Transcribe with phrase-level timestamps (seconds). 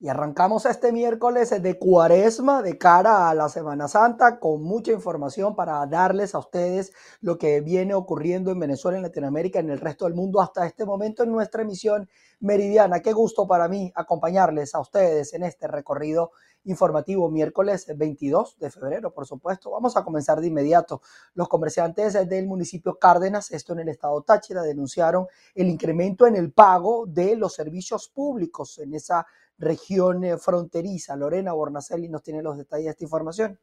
[0.00, 5.54] Y arrancamos este miércoles de cuaresma de cara a la Semana Santa con mucha información
[5.54, 10.04] para darles a ustedes lo que viene ocurriendo en Venezuela, en Latinoamérica, en el resto
[10.04, 12.08] del mundo hasta este momento en nuestra emisión
[12.40, 13.00] meridiana.
[13.00, 16.32] Qué gusto para mí acompañarles a ustedes en este recorrido
[16.64, 19.70] informativo miércoles 22 de febrero, por supuesto.
[19.70, 21.02] Vamos a comenzar de inmediato.
[21.34, 26.52] Los comerciantes del municipio Cárdenas, esto en el estado Táchira, denunciaron el incremento en el
[26.52, 29.26] pago de los servicios públicos en esa
[29.58, 31.16] región eh, fronteriza.
[31.16, 33.58] Lorena Bornacelli nos tiene los detalles de esta información.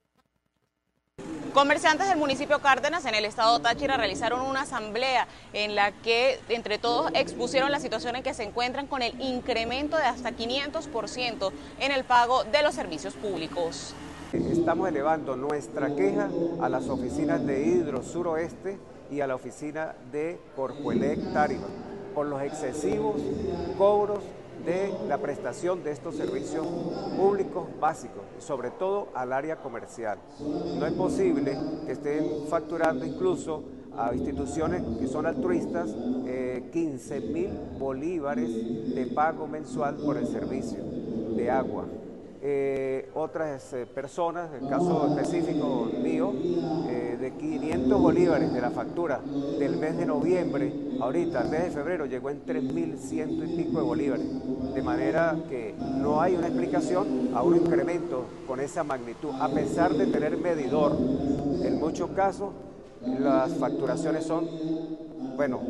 [1.53, 6.77] Comerciantes del municipio Cárdenas en el estado Táchira realizaron una asamblea en la que entre
[6.77, 11.91] todos expusieron la situación en que se encuentran con el incremento de hasta 500% en
[11.91, 13.93] el pago de los servicios públicos.
[14.31, 16.29] Estamos elevando nuestra queja
[16.61, 18.79] a las oficinas de Hidro Suroeste
[19.11, 21.67] y a la oficina de Corpuelec Tárima
[22.15, 23.21] por los excesivos
[23.77, 24.23] cobros
[24.65, 26.65] de la prestación de estos servicios
[27.17, 30.17] públicos básicos, sobre todo al área comercial.
[30.39, 33.63] No es posible que estén facturando incluso
[33.97, 38.49] a instituciones que son altruistas 15 eh, mil bolívares
[38.95, 40.79] de pago mensual por el servicio
[41.35, 41.85] de agua,
[42.43, 46.33] eh, otras eh, personas, el caso específico mío,
[46.89, 49.19] eh, de 500 bolívares de la factura
[49.59, 53.83] del mes de noviembre, ahorita el mes de febrero llegó en 3.100 y pico de
[53.83, 54.25] bolívares,
[54.73, 59.93] de manera que no hay una explicación a un incremento con esa magnitud, a pesar
[59.93, 60.97] de tener medidor.
[61.63, 62.53] En muchos casos
[63.19, 64.49] las facturaciones son,
[65.35, 65.61] bueno,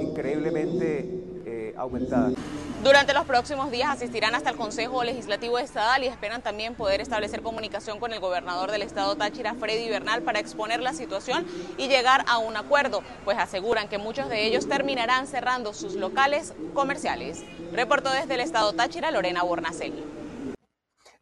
[0.00, 2.34] increíblemente aumentadas.
[2.82, 7.40] Durante los próximos días asistirán hasta el Consejo Legislativo Estatal y esperan también poder establecer
[7.40, 11.46] comunicación con el gobernador del estado Táchira, Freddy Bernal, para exponer la situación
[11.78, 16.54] y llegar a un acuerdo, pues aseguran que muchos de ellos terminarán cerrando sus locales
[16.74, 17.44] comerciales.
[17.72, 20.02] Reportó desde el estado Táchira Lorena Bornacelli.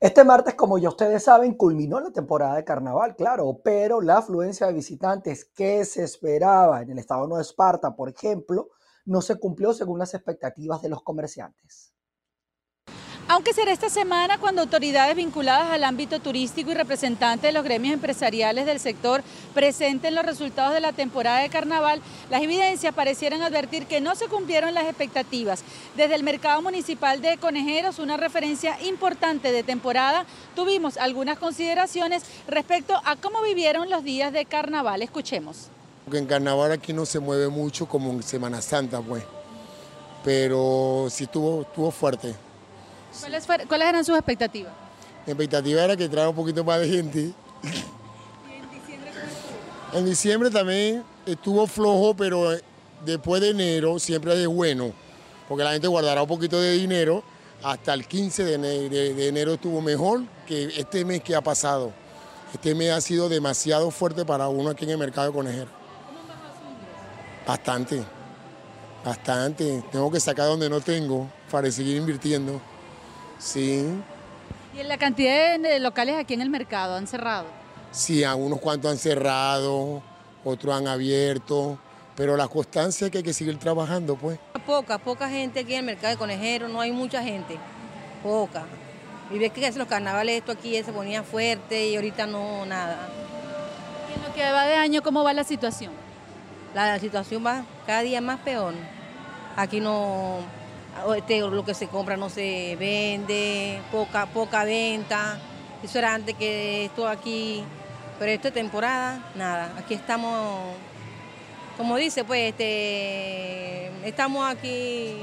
[0.00, 4.66] Este martes, como ya ustedes saben, culminó la temporada de carnaval, claro, pero la afluencia
[4.66, 8.70] de visitantes que se esperaba en el estado de Nueva Esparta, por ejemplo,
[9.10, 11.92] no se cumplió según las expectativas de los comerciantes.
[13.26, 17.94] Aunque será esta semana cuando autoridades vinculadas al ámbito turístico y representantes de los gremios
[17.94, 19.22] empresariales del sector
[19.52, 22.00] presenten los resultados de la temporada de carnaval,
[22.30, 25.64] las evidencias parecieran advertir que no se cumplieron las expectativas.
[25.96, 32.94] Desde el mercado municipal de Conejeros, una referencia importante de temporada, tuvimos algunas consideraciones respecto
[33.04, 35.02] a cómo vivieron los días de carnaval.
[35.02, 35.70] Escuchemos.
[36.10, 39.22] Porque en carnaval aquí no se mueve mucho como en Semana Santa, pues.
[40.24, 42.34] Pero sí estuvo, estuvo fuerte.
[43.20, 44.72] ¿Cuáles, ¿Cuáles eran sus expectativas?
[45.24, 47.20] Mi expectativa era que traiga un poquito más de gente.
[47.20, 47.28] ¿Y
[48.52, 49.12] en diciembre
[49.92, 52.58] En diciembre también estuvo flojo, pero
[53.04, 54.92] después de enero siempre es bueno,
[55.48, 57.22] porque la gente guardará un poquito de dinero.
[57.62, 61.92] Hasta el 15 de enero, de enero estuvo mejor que este mes que ha pasado.
[62.52, 65.79] Este mes ha sido demasiado fuerte para uno aquí en el mercado de conejeros.
[67.50, 68.00] Bastante,
[69.04, 69.82] bastante.
[69.90, 72.60] Tengo que sacar donde no tengo para seguir invirtiendo.
[73.40, 73.84] Sí.
[74.72, 77.46] ¿Y en la cantidad de locales aquí en el mercado han cerrado?
[77.90, 80.00] Sí, algunos cuantos han cerrado,
[80.44, 81.76] otros han abierto,
[82.14, 84.38] pero la constancia es que hay que seguir trabajando, pues.
[84.64, 87.58] Poca, poca gente aquí en el mercado de conejeros, no hay mucha gente,
[88.22, 88.62] poca.
[89.28, 93.08] Y ves que los carnavales esto aquí se ponía fuerte y ahorita no, nada.
[94.08, 96.09] ¿Y en lo que va de año cómo va la situación?
[96.74, 98.74] La situación va cada día más peor.
[99.56, 100.38] Aquí no,
[101.16, 105.38] este, lo que se compra no se vende, poca, poca venta.
[105.82, 107.64] Eso era antes que esto aquí,
[108.18, 109.72] pero esta temporada, nada.
[109.78, 110.74] Aquí estamos,
[111.76, 115.14] como dice, pues, este, estamos aquí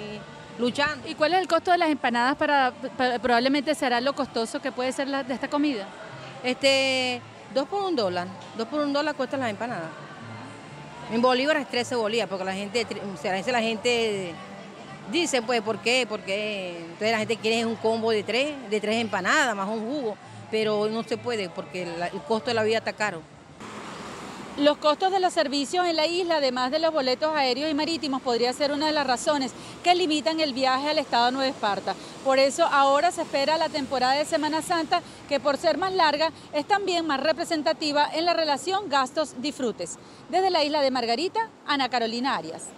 [0.59, 1.07] luchando.
[1.07, 2.73] ¿Y cuál es el costo de las empanadas para,
[3.21, 5.85] probablemente será lo costoso que puede ser de esta comida?
[6.43, 7.21] Este,
[7.53, 10.06] dos por un dólar, dos por un dólar cuestan las empanadas.
[11.11, 12.85] En Bolívar es 13 bolívares, porque la gente,
[13.23, 14.33] veces la gente
[15.11, 16.05] dice, pues, ¿por qué?
[16.07, 20.17] Porque entonces la gente quiere un combo de tres, de tres empanadas más un jugo,
[20.51, 23.21] pero no se puede porque el costo de la vida está caro.
[24.57, 28.23] Los costos de los servicios en la isla, además de los boletos aéreos y marítimos,
[28.23, 29.51] podría ser una de las razones
[29.83, 31.93] que limitan el viaje al estado de Nueva Esparta.
[32.25, 36.31] Por eso ahora se espera la temporada de Semana Santa, que por ser más larga
[36.53, 39.99] es también más representativa en la relación gastos-disfrutes.
[40.29, 42.76] Desde la isla de Margarita, Ana Carolina Arias.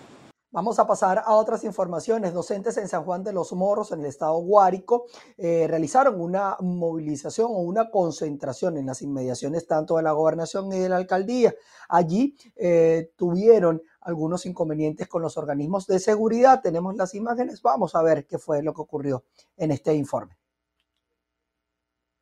[0.52, 2.34] Vamos a pasar a otras informaciones.
[2.34, 5.06] Docentes en San Juan de los Morros, en el estado Guárico,
[5.38, 10.80] eh, realizaron una movilización o una concentración en las inmediaciones tanto de la gobernación y
[10.80, 11.54] de la alcaldía.
[11.88, 16.62] Allí eh, tuvieron algunos inconvenientes con los organismos de seguridad.
[16.64, 17.62] Tenemos las imágenes.
[17.62, 19.26] Vamos a ver qué fue lo que ocurrió
[19.56, 20.36] en este informe.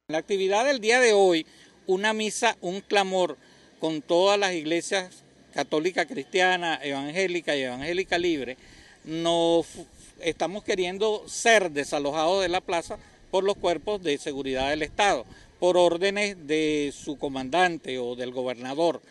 [0.09, 1.47] La actividad del día de hoy,
[1.88, 3.38] una misa, un clamor
[3.80, 5.23] con todas las iglesias
[5.57, 8.57] católica cristiana, evangélica y evangélica libre,
[9.06, 9.65] nos
[10.19, 13.00] estamos queriendo ser desalojados de la plaza
[13.31, 15.25] por los cuerpos de seguridad del Estado,
[15.59, 19.01] por órdenes de su comandante o del gobernador.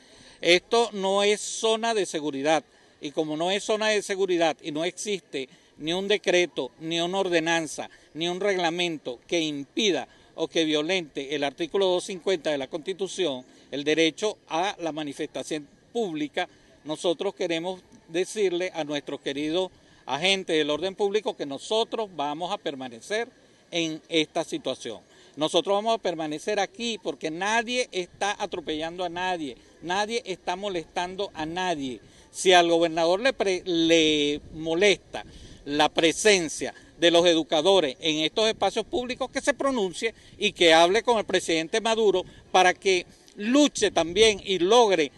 [0.41, 2.63] Esto no es zona de seguridad
[3.01, 5.49] y como no es zona de seguridad y no existe
[5.79, 10.07] ni un decreto, ni una ordenanza, ni un reglamento que impida
[10.37, 15.67] o que violente el artículo 250 de la Constitución, el derecho a la manifestación
[15.97, 16.47] pública,
[16.85, 19.71] nosotros queremos decirle a nuestros queridos
[20.05, 23.31] agentes del orden público que nosotros vamos a permanecer
[23.71, 25.01] en esta situación.
[25.37, 31.47] Nosotros vamos a permanecer aquí porque nadie está atropellando a nadie, nadie está molestando a
[31.47, 32.03] nadie.
[32.31, 35.25] Si al gobernador le, le molesta
[35.65, 41.03] la presencia de los educadores en estos espacios públicos, que se pronuncie y que hable
[41.03, 42.23] con el presidente Maduro
[42.53, 43.07] para que
[43.37, 45.11] luche también y logre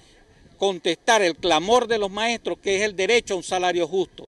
[0.59, 4.25] contestar el clamor de los maestros, que es el derecho a un salario justo.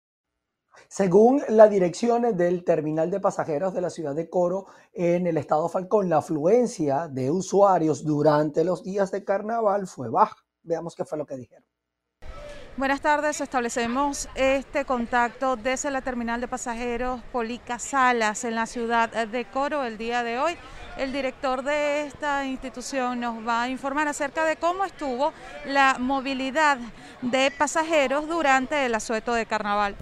[0.88, 5.69] Según la dirección del terminal de pasajeros de la ciudad de Coro en el estado
[5.69, 10.37] Falcón, la afluencia de usuarios durante los días de carnaval fue baja.
[10.62, 11.65] Veamos qué fue lo que dijeron.
[12.76, 19.11] Buenas tardes, establecemos este contacto desde la terminal de pasajeros Polica Salas en la ciudad
[19.26, 20.56] de Coro el día de hoy.
[21.00, 25.32] El director de esta institución nos va a informar acerca de cómo estuvo
[25.64, 26.76] la movilidad
[27.23, 29.97] de pasajeros durante el asueto de carnaval.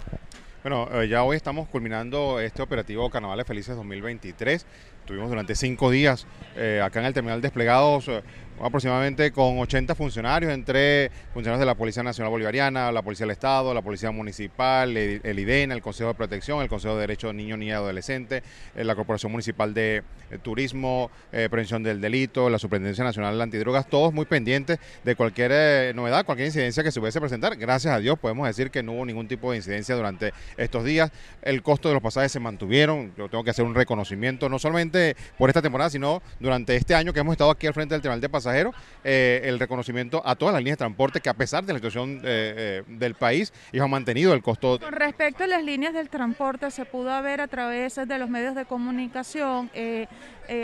[0.65, 4.67] Bueno, eh, ya hoy estamos culminando este operativo Carnavales Felices 2023.
[5.05, 8.25] Tuvimos durante cinco días eh, acá en el terminal desplegados eh,
[8.63, 13.73] aproximadamente con 80 funcionarios, entre funcionarios de la Policía Nacional Bolivariana, la Policía del Estado,
[13.75, 17.59] la Policía Municipal, el IDENA, el Consejo de Protección, el Consejo de Derechos de Niños,
[17.61, 18.43] y Adolescentes,
[18.75, 23.43] eh, la Corporación Municipal de eh, Turismo, eh, Prevención del Delito, la Superintendencia Nacional de
[23.43, 27.57] Antidrogas, todos muy pendientes de cualquier novedad, cualquier incidencia que se pudiese presentar.
[27.57, 31.11] Gracias a Dios podemos decir que no hubo ningún tipo de incidencia durante estos días.
[31.43, 35.17] El costo de los pasajes se mantuvieron, yo tengo que hacer un reconocimiento, no solamente
[35.37, 38.21] por esta temporada, sino durante este año que hemos estado aquí al frente del Tribunal
[38.21, 38.48] de Pasajes
[39.05, 42.17] eh, el reconocimiento a todas las líneas de transporte que a pesar de la situación
[42.19, 44.79] eh, eh, del país, ellos han mantenido el costo.
[44.81, 48.55] Con respecto a las líneas del transporte, se pudo ver a través de los medios
[48.55, 49.71] de comunicación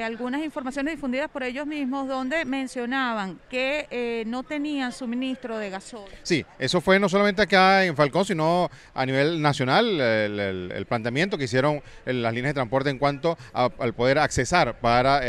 [0.04, 6.08] algunas informaciones difundidas por ellos mismos donde mencionaban que no tenían suministro de gasol.
[6.22, 11.44] Sí, eso fue no solamente acá en Falcón, sino a nivel nacional, el, planteamiento que
[11.44, 15.20] hicieron las líneas de transporte en cuanto al poder accesar para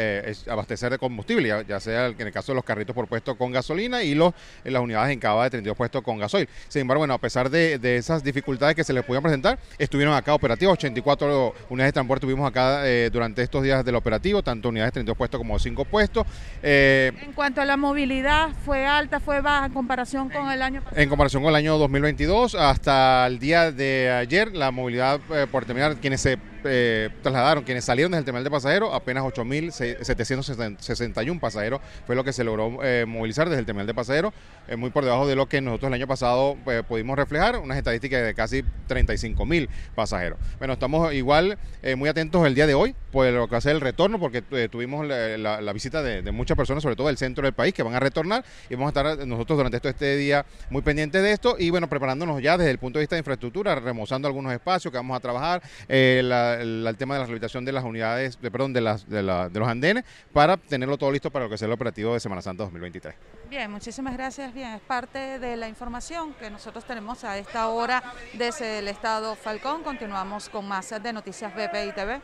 [0.50, 4.04] abastecer de combustible, ya, sea en el caso de los carritos por puesto con gasolina
[4.04, 6.48] y los, las unidades en cava de 32 puestos con gasoil.
[6.68, 10.34] Sin embargo, bueno, a pesar de, esas dificultades que se les pudieron presentar, estuvieron acá
[10.34, 14.94] operativos, 84 unidades de transporte tuvimos acá eh, durante estos días del operativo, tanto unidades
[14.94, 16.25] de 32 puestos como 5 puestos.
[16.63, 20.81] Eh, en cuanto a la movilidad, ¿fue alta, fue baja en comparación con el año
[20.81, 21.01] pasado?
[21.01, 25.65] En comparación con el año 2022, hasta el día de ayer, la movilidad eh, por
[25.65, 31.82] terminar, quienes se eh, trasladaron, quienes salieron desde el terminal de pasajeros, apenas 8.761 pasajeros
[32.06, 34.34] fue lo que se logró eh, movilizar desde el terminal de pasajeros,
[34.68, 36.58] eh, muy por debajo de lo que nosotros el año pasado
[36.88, 40.40] pudimos reflejar, unas estadísticas de casi 35.000 pasajeros.
[40.58, 41.58] Bueno, estamos igual
[41.98, 45.74] muy atentos el día de hoy por lo que ser el retorno, porque tuvimos la,
[45.74, 48.76] visita de, muchas personas, sobre todo del centro del país, que van a retornar y
[48.76, 52.42] vamos a estar nosotros durante esto, este día muy pendientes de esto y bueno, preparándonos
[52.42, 55.62] ya desde el punto de vista de infraestructura, remozando algunos espacios que vamos a trabajar,
[55.88, 59.68] la, el, tema de la rehabilitación de las unidades, de, perdón, de, las, de, los
[59.68, 63.16] andenes para tenerlo todo listo para lo que sea el operativo de Semana Santa 2023.
[63.50, 64.54] Bien, muchísimas gracias.
[64.54, 69.35] Bien, es parte de la información que nosotros tenemos a esta hora desde el estado
[69.35, 69.83] Falcón.
[69.83, 72.21] Continuamos con más de Noticias BPI TV.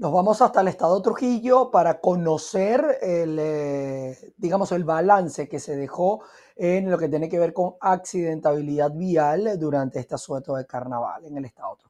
[0.00, 5.76] Nos vamos hasta el estado Trujillo para conocer el, eh, digamos, el balance que se
[5.76, 6.22] dejó
[6.56, 11.36] en lo que tiene que ver con accidentabilidad vial durante este asueto de carnaval en
[11.36, 11.89] el estado Trujillo.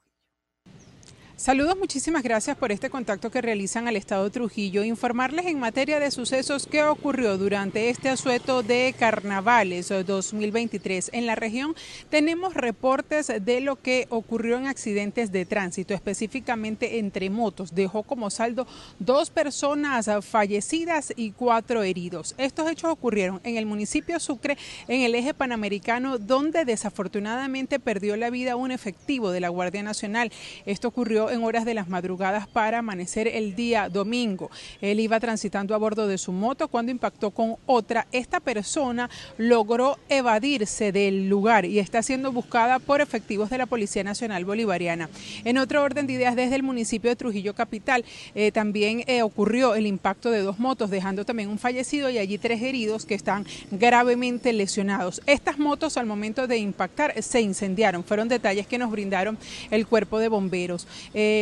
[1.40, 4.84] Saludos, muchísimas gracias por este contacto que realizan al Estado Trujillo.
[4.84, 11.08] Informarles en materia de sucesos qué ocurrió durante este asueto de carnavales 2023.
[11.14, 11.74] En la región
[12.10, 17.74] tenemos reportes de lo que ocurrió en accidentes de tránsito, específicamente entre motos.
[17.74, 18.66] Dejó como saldo
[18.98, 22.34] dos personas fallecidas y cuatro heridos.
[22.36, 28.28] Estos hechos ocurrieron en el municipio Sucre, en el eje panamericano, donde desafortunadamente perdió la
[28.28, 30.30] vida un efectivo de la Guardia Nacional.
[30.66, 34.50] Esto ocurrió en horas de las madrugadas para amanecer el día domingo.
[34.80, 38.06] Él iba transitando a bordo de su moto cuando impactó con otra.
[38.12, 44.04] Esta persona logró evadirse del lugar y está siendo buscada por efectivos de la Policía
[44.04, 45.08] Nacional Bolivariana.
[45.44, 49.74] En otro orden de ideas, desde el municipio de Trujillo Capital eh, también eh, ocurrió
[49.74, 53.46] el impacto de dos motos, dejando también un fallecido y allí tres heridos que están
[53.70, 55.20] gravemente lesionados.
[55.26, 58.04] Estas motos al momento de impactar se incendiaron.
[58.04, 59.38] Fueron detalles que nos brindaron
[59.70, 60.86] el cuerpo de bomberos.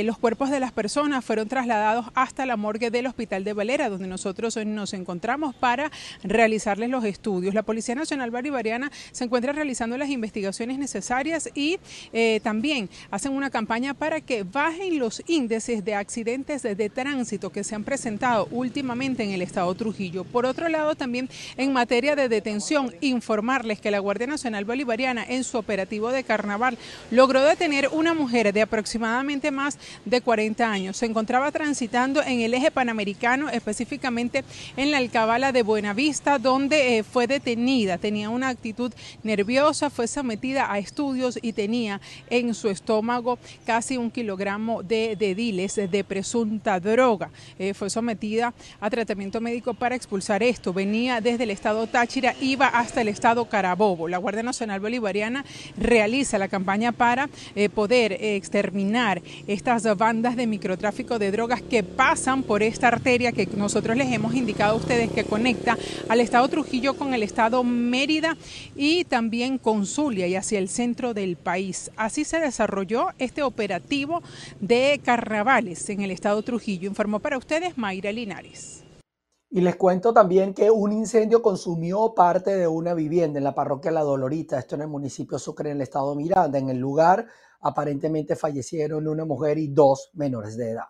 [0.05, 4.09] Los cuerpos de las personas fueron trasladados hasta la morgue del Hospital de Valera, donde
[4.09, 5.91] nosotros nos encontramos para
[6.23, 7.55] realizarles los estudios.
[7.55, 11.79] La Policía Nacional Bolivariana se encuentra realizando las investigaciones necesarias y
[12.13, 17.65] eh, también hacen una campaña para que bajen los índices de accidentes de tránsito que
[17.65, 20.25] se han presentado últimamente en el estado Trujillo.
[20.25, 25.45] Por otro lado, también en materia de detención, informarles que la Guardia Nacional Bolivariana en
[25.45, 26.79] su operativo de carnaval
[27.11, 29.68] logró detener una mujer de aproximadamente más
[30.05, 30.97] de 40 años.
[30.97, 34.45] Se encontraba transitando en el eje panamericano, específicamente
[34.77, 37.99] en la alcabala de Buenavista, donde eh, fue detenida.
[37.99, 44.11] Tenía una actitud nerviosa, fue sometida a estudios y tenía en su estómago casi un
[44.11, 47.31] kilogramo de dediles de presunta droga.
[47.59, 50.73] Eh, fue sometida a tratamiento médico para expulsar esto.
[50.73, 54.09] Venía desde el estado Táchira, iba hasta el estado Carabobo.
[54.09, 55.45] La Guardia Nacional Bolivariana
[55.77, 59.23] realiza la campaña para eh, poder exterminar
[59.59, 64.33] estas bandas de microtráfico de drogas que pasan por esta arteria que nosotros les hemos
[64.37, 65.77] indicado a ustedes que conecta
[66.09, 68.37] al estado Trujillo con el estado Mérida
[68.77, 71.91] y también con Zulia y hacia el centro del país.
[71.97, 74.23] Así se desarrolló este operativo
[74.61, 76.89] de carnavales en el estado Trujillo.
[76.89, 78.85] Informó para ustedes Mayra Linares.
[79.51, 83.91] Y les cuento también que un incendio consumió parte de una vivienda en la parroquia
[83.91, 86.59] La Dolorita, esto en el municipio Sucre, en el estado Miranda.
[86.59, 87.27] En el lugar
[87.61, 90.89] aparentemente fallecieron una mujer y dos menores de edad.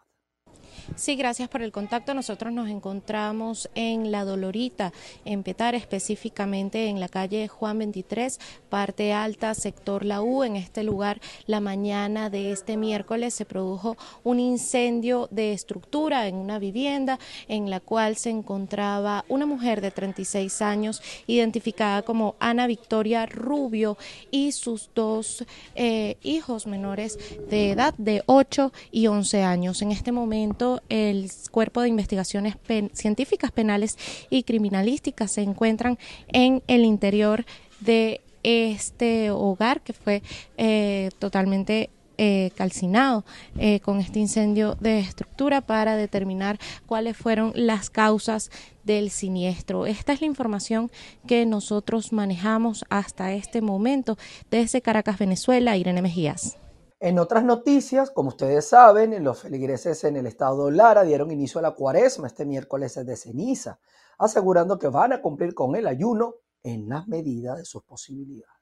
[0.97, 2.15] Sí, gracias por el contacto.
[2.15, 4.93] Nosotros nos encontramos en La Dolorita,
[5.25, 10.43] en Petar, específicamente en la calle Juan 23, parte alta, sector La U.
[10.43, 16.35] En este lugar, la mañana de este miércoles se produjo un incendio de estructura en
[16.35, 22.67] una vivienda en la cual se encontraba una mujer de 36 años, identificada como Ana
[22.67, 23.97] Victoria Rubio,
[24.31, 27.19] y sus dos eh, hijos menores
[27.49, 29.83] de edad de 8 y 11 años.
[29.83, 32.57] En este momento, el Cuerpo de Investigaciones
[32.93, 33.97] Científicas Penales
[34.31, 37.45] y Criminalísticas se encuentran en el interior
[37.81, 40.23] de este hogar que fue
[40.57, 43.25] eh, totalmente eh, calcinado
[43.59, 48.51] eh, con este incendio de estructura para determinar cuáles fueron las causas
[48.83, 49.87] del siniestro.
[49.87, 50.91] Esta es la información
[51.29, 54.19] que nosotros manejamos hasta este momento
[54.51, 55.77] desde Caracas, Venezuela.
[55.77, 56.57] Irene Mejías.
[57.01, 61.63] En otras noticias, como ustedes saben, los feligreses en el estado Lara dieron inicio a
[61.63, 63.79] la cuaresma este miércoles de ceniza,
[64.19, 68.58] asegurando que van a cumplir con el ayuno en las medidas de sus posibilidades.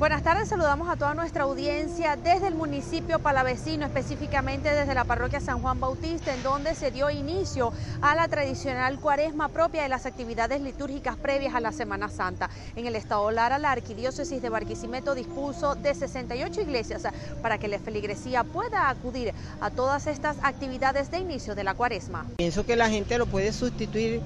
[0.00, 5.40] Buenas tardes, saludamos a toda nuestra audiencia desde el municipio palavecino, específicamente desde la parroquia
[5.40, 10.06] San Juan Bautista, en donde se dio inicio a la tradicional cuaresma propia de las
[10.06, 12.48] actividades litúrgicas previas a la Semana Santa.
[12.76, 17.02] En el estado Lara, la arquidiócesis de Barquisimeto dispuso de 68 iglesias
[17.42, 22.24] para que la feligresía pueda acudir a todas estas actividades de inicio de la cuaresma.
[22.38, 24.22] Pienso que la gente lo puede sustituir,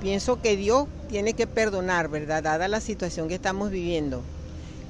[0.00, 2.42] pienso que Dios tiene que perdonar, ¿verdad?
[2.42, 4.22] Dada la situación que estamos viviendo.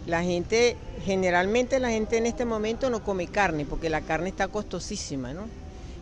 [0.08, 4.48] La gente, generalmente la gente en este momento no come carne porque la carne está
[4.48, 5.42] costosísima, ¿no?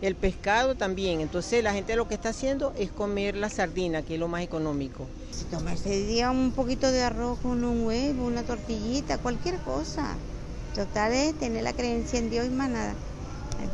[0.01, 4.15] El pescado también, entonces la gente lo que está haciendo es comer la sardina, que
[4.15, 5.09] es lo más económico.
[5.33, 10.15] Si tomarse día un poquito de arroz con un huevo, una tortillita, cualquier cosa.
[10.77, 12.95] Total es tener la creencia en Dios y más nada.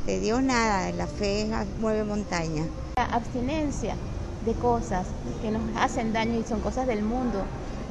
[0.07, 1.47] De Dios nada, la fe
[1.79, 2.65] mueve montaña.
[2.97, 3.97] La abstinencia
[4.47, 5.07] de cosas
[5.43, 7.45] que nos hacen daño y son cosas del mundo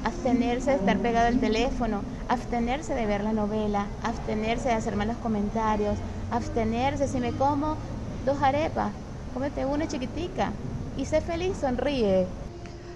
[0.03, 5.17] abstenerse de estar pegado al teléfono, abstenerse de ver la novela, abstenerse de hacer malos
[5.17, 5.99] comentarios,
[6.31, 7.77] abstenerse si me como
[8.25, 8.93] dos arepas,
[9.33, 10.53] cómete una chiquitica
[10.97, 12.27] y sé feliz, sonríe.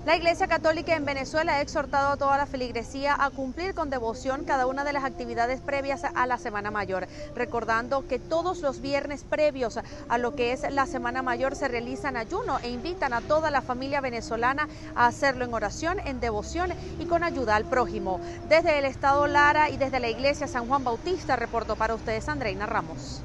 [0.06, 4.46] La Iglesia Católica en Venezuela ha exhortado a toda la feligresía a cumplir con devoción
[4.46, 9.24] cada una de las actividades previas a la Semana Mayor, recordando que todos los viernes
[9.24, 13.50] previos a lo que es la Semana Mayor se realizan ayuno e invitan a toda
[13.50, 18.20] la familia venezolana a hacerlo en oración, en devoción y con ayuda al prójimo.
[18.48, 22.68] Desde el Estado Lara y desde la Iglesia San Juan Bautista, reporto para ustedes Andreina
[22.68, 23.24] Ramos.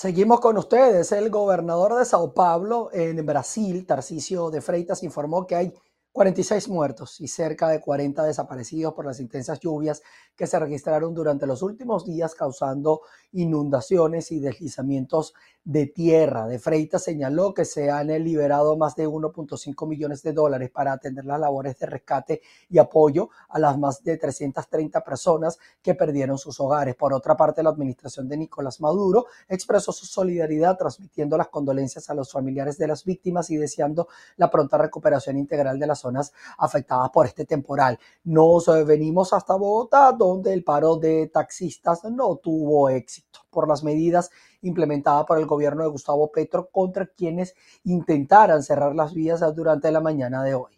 [0.00, 1.10] Seguimos con ustedes.
[1.10, 5.74] El gobernador de Sao Paulo, en Brasil, Tarcisio de Freitas, informó que hay
[6.12, 10.00] 46 muertos y cerca de 40 desaparecidos por las intensas lluvias
[10.36, 13.00] que se registraron durante los últimos días causando
[13.32, 16.46] inundaciones y deslizamientos de tierra.
[16.46, 21.26] De Freitas señaló que se han liberado más de 1.5 millones de dólares para atender
[21.26, 26.58] las labores de rescate y apoyo a las más de 330 personas que perdieron sus
[26.58, 26.96] hogares.
[26.96, 32.14] Por otra parte, la administración de Nicolás Maduro expresó su solidaridad transmitiendo las condolencias a
[32.14, 37.10] los familiares de las víctimas y deseando la pronta recuperación integral de las zonas afectadas
[37.10, 37.98] por este temporal.
[38.24, 43.17] Nos venimos hasta Bogotá, donde el paro de taxistas no tuvo éxito
[43.50, 44.30] por las medidas
[44.62, 50.00] implementadas por el gobierno de Gustavo Petro contra quienes intentaran cerrar las vías durante la
[50.00, 50.77] mañana de hoy.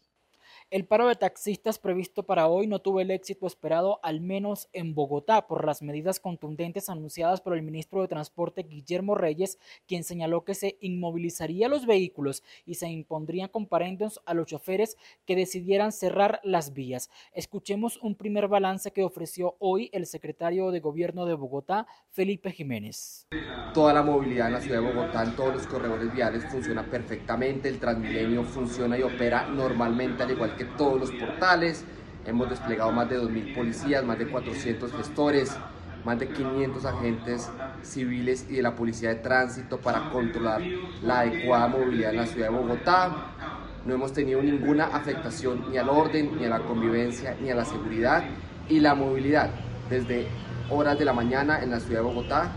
[0.71, 4.95] El paro de taxistas previsto para hoy no tuvo el éxito esperado, al menos en
[4.95, 9.59] Bogotá, por las medidas contundentes anunciadas por el ministro de Transporte Guillermo Reyes,
[9.89, 14.97] quien señaló que se inmovilizaría los vehículos y se impondrían comparendos a los choferes
[15.27, 17.11] que decidieran cerrar las vías.
[17.33, 23.27] Escuchemos un primer balance que ofreció hoy el secretario de Gobierno de Bogotá, Felipe Jiménez.
[23.75, 27.69] Toda la movilidad en la ciudad de Bogotá, en todos los corredores viales, funciona perfectamente,
[27.69, 31.85] el Transmilenio funciona y opera normalmente al igual que todos los portales.
[32.27, 35.57] Hemos desplegado más de 2.000 policías, más de 400 gestores,
[36.05, 37.51] más de 500 agentes
[37.83, 40.63] civiles y de la Policía de Tránsito para controlar
[41.03, 43.17] la adecuada movilidad en la ciudad de Bogotá.
[43.87, 47.65] No hemos tenido ninguna afectación ni al orden, ni a la convivencia, ni a la
[47.65, 48.25] seguridad
[48.69, 49.51] y la movilidad
[49.89, 50.29] desde
[50.71, 52.53] horas de la mañana en la ciudad de Bogotá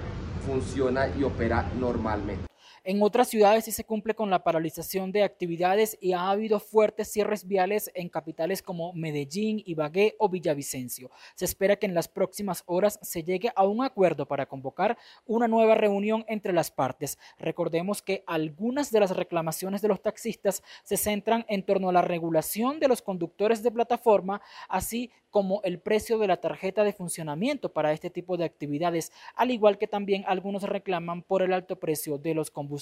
[0.45, 2.52] funciona y opera normalmente.
[2.85, 7.09] En otras ciudades sí se cumple con la paralización de actividades y ha habido fuertes
[7.09, 11.09] cierres viales en capitales como Medellín, Ibagué o Villavicencio.
[11.33, 15.47] Se espera que en las próximas horas se llegue a un acuerdo para convocar una
[15.47, 17.17] nueva reunión entre las partes.
[17.37, 22.01] Recordemos que algunas de las reclamaciones de los taxistas se centran en torno a la
[22.01, 27.71] regulación de los conductores de plataforma, así como el precio de la tarjeta de funcionamiento
[27.71, 32.17] para este tipo de actividades, al igual que también algunos reclaman por el alto precio
[32.17, 32.72] de los combustibles.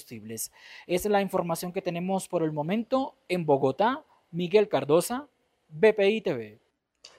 [0.86, 4.04] Es la información que tenemos por el momento en Bogotá.
[4.30, 5.28] Miguel Cardosa,
[5.68, 6.61] BPI TV.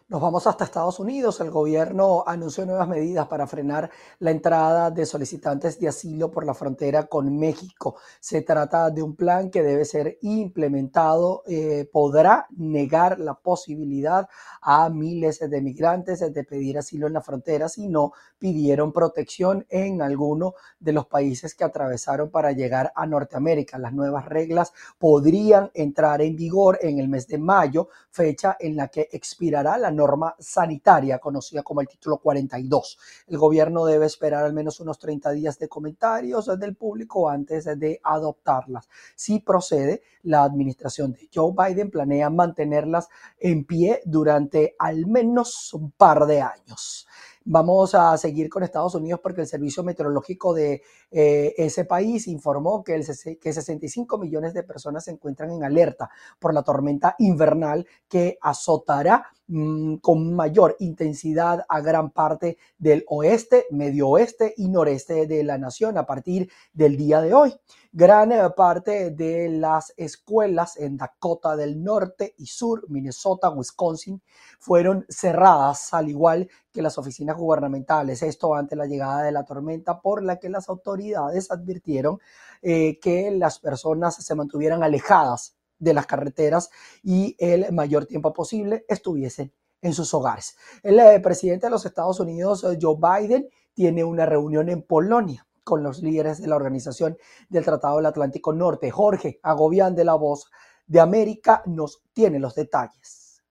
[0.10, 1.39] Nos vamos hasta Estados Unidos.
[1.39, 6.53] El gobierno anunció nuevas medidas para frenar la entrada de solicitantes de asilo por la
[6.53, 7.95] frontera con México.
[8.19, 11.43] Se trata de un plan que debe ser implementado.
[11.48, 14.27] Eh, podrá negar la posibilidad
[14.61, 20.01] a miles de migrantes de pedir asilo en la frontera si no pidieron protección en
[20.01, 23.77] alguno de los países que atravesaron para llegar a Norteamérica.
[23.77, 28.89] Las nuevas reglas podrían entrar en vigor en el mes de mayo, fecha en la
[28.89, 32.98] que expirará la norma sanitaria conocida como el título 42.
[33.27, 38.00] El gobierno debe esperar al menos unos 30 días de comentarios del público antes de
[38.03, 38.90] adoptarlas.
[39.16, 45.92] Si procede, la administración de Joe Biden planea mantenerlas en pie durante al menos un
[45.92, 47.08] par de años.
[47.46, 52.82] Vamos a seguir con Estados Unidos porque el Servicio Meteorológico de eh, ese país informó
[52.86, 53.06] que, el,
[53.38, 59.25] que 65 millones de personas se encuentran en alerta por la tormenta invernal que azotará
[59.48, 65.58] mm, con mayor intensidad a gran parte del oeste, medio oeste y noreste de la
[65.58, 67.53] nación a partir del día de hoy.
[67.92, 74.22] Gran eh, parte de las escuelas en Dakota del Norte y Sur, Minnesota, Wisconsin,
[74.60, 78.24] fueron cerradas, al igual que las oficinas gubernamentales.
[78.24, 82.20] Esto ante la llegada de la tormenta por la que las autoridades advirtieron
[82.62, 86.69] eh, que las personas se mantuvieran alejadas de las carreteras
[87.03, 90.55] y el mayor tiempo posible estuviesen en sus hogares.
[90.81, 95.83] El eh, presidente de los Estados Unidos, Joe Biden, tiene una reunión en Polonia con
[95.83, 97.17] los líderes de la Organización
[97.50, 98.91] del Tratado del Atlántico Norte.
[98.91, 100.50] Jorge Agobián de la Voz
[100.87, 103.41] de América nos tiene los detalles.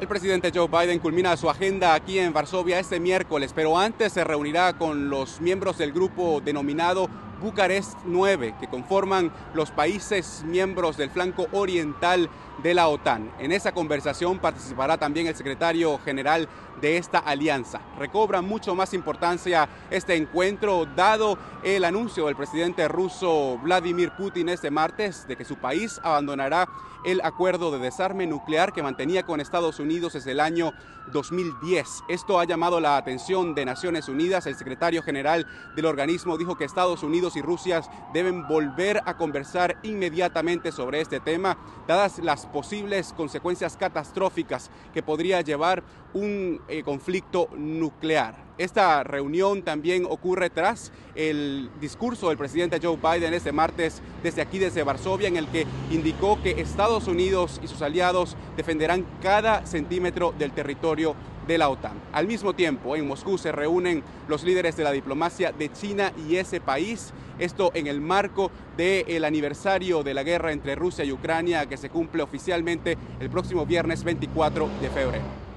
[0.00, 4.22] El presidente Joe Biden culmina su agenda aquí en Varsovia este miércoles, pero antes se
[4.22, 7.08] reunirá con los miembros del grupo denominado
[7.40, 12.28] Bucarest 9, que conforman los países miembros del flanco oriental
[12.62, 13.30] de la OTAN.
[13.38, 16.48] En esa conversación participará también el secretario general
[16.80, 17.80] de esta alianza.
[17.98, 24.70] Recobra mucho más importancia este encuentro dado el anuncio del presidente ruso Vladimir Putin este
[24.70, 26.68] martes de que su país abandonará
[27.04, 30.72] el acuerdo de desarme nuclear que mantenía con Estados Unidos desde el año
[31.12, 32.04] 2010.
[32.08, 34.46] Esto ha llamado la atención de Naciones Unidas.
[34.46, 37.82] El secretario general del organismo dijo que Estados Unidos y Rusia
[38.12, 41.56] deben volver a conversar inmediatamente sobre este tema,
[41.86, 45.82] dadas las posibles consecuencias catastróficas que podría llevar
[46.14, 48.47] un eh, conflicto nuclear.
[48.58, 54.58] Esta reunión también ocurre tras el discurso del presidente Joe Biden este martes desde aquí,
[54.58, 60.34] desde Varsovia, en el que indicó que Estados Unidos y sus aliados defenderán cada centímetro
[60.36, 61.14] del territorio
[61.46, 61.92] de la OTAN.
[62.12, 66.34] Al mismo tiempo, en Moscú se reúnen los líderes de la diplomacia de China y
[66.34, 71.66] ese país, esto en el marco del aniversario de la guerra entre Rusia y Ucrania
[71.66, 75.47] que se cumple oficialmente el próximo viernes 24 de febrero.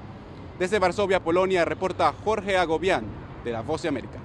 [0.62, 3.04] Desde Varsovia, Polonia, reporta Jorge Agobián
[3.42, 4.20] de La Voz de América.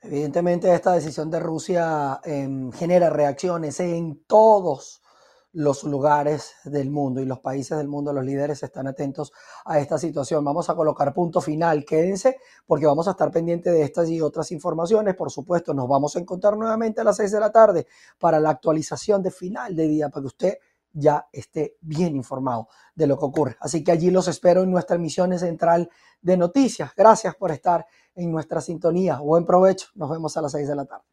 [0.00, 5.02] Evidentemente esta decisión de Rusia em, genera reacciones en todos
[5.50, 9.32] los lugares del mundo y los países del mundo, los líderes están atentos
[9.64, 10.44] a esta situación.
[10.44, 14.52] Vamos a colocar punto final, quédense porque vamos a estar pendientes de estas y otras
[14.52, 15.16] informaciones.
[15.16, 17.88] Por supuesto, nos vamos a encontrar nuevamente a las 6 de la tarde
[18.20, 20.58] para la actualización de final de día, para que usted
[20.98, 23.56] ya esté bien informado de lo que ocurre.
[23.60, 25.88] Así que allí los espero en nuestra emisión central
[26.20, 26.92] de noticias.
[26.96, 29.18] Gracias por estar en nuestra sintonía.
[29.18, 29.88] Buen provecho.
[29.94, 31.04] Nos vemos a las 6 de la tarde.